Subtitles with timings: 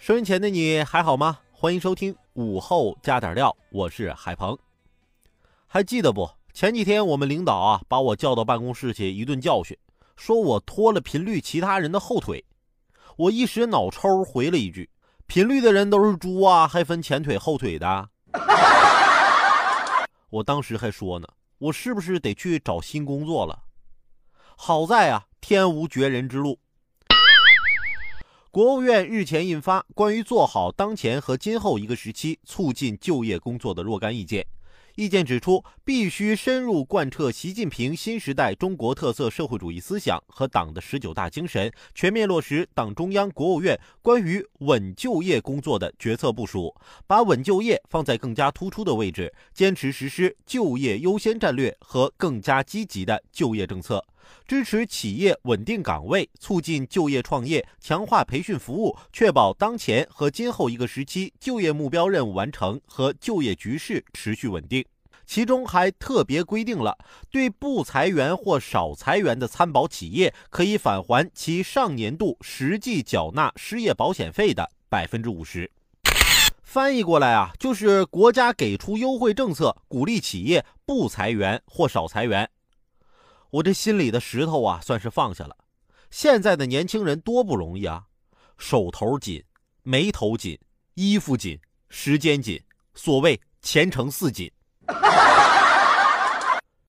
[0.00, 1.40] 收音前的你还好吗？
[1.52, 4.58] 欢迎收听午后加点料，我是海鹏。
[5.66, 6.26] 还记得不？
[6.54, 9.76] 前几天我们领导啊把我叫到办公室去一顿教训，
[10.16, 12.42] 说我拖了频率其他人的后腿。
[13.18, 14.88] 我一时脑抽回了一句
[15.28, 18.08] ：“频率的人都是猪啊，还分前腿后腿的。
[20.30, 23.64] ”我当时还说呢，我是不是得去找新工作了？
[24.56, 26.58] 好在啊，天无绝人之路。
[28.52, 34.44] 国务院日前印发关于做好当前和今后一个时期促进就业工作的若干意见。
[34.96, 46.74] 意见指出，必须深入贯彻习近平新时代中国特色社会主义思想和党的十九大精神，全面落实党中央、国务院关于稳就业工作的决策部署，
[47.06, 54.04] 把稳就业放在更加突出的位置，坚持实施就业优先战略和更加积极的就业政策。
[54.46, 64.84] 支持企业稳定岗位，促进就业创业，强化培训服务，确保当前和今后一个时期就业目标任务完成和就业局势持续稳定。
[65.26, 66.98] 其中还特别规定了，
[67.30, 75.70] 对不裁员或少裁员的参保企业，可以返还其上年度实际缴纳失业保险费的百分之五十。
[76.64, 82.48] 翻译过来啊，就是国家给出优惠政策，鼓励企业不裁员或少裁员。
[83.50, 85.56] 我这心里的石头啊，算是放下了。
[86.10, 88.04] 现在的年轻人多不容易啊，
[88.58, 89.44] 手头紧，
[89.82, 90.58] 眉头紧，
[90.94, 92.62] 衣服紧，时间紧，
[92.94, 94.50] 所谓前程似锦。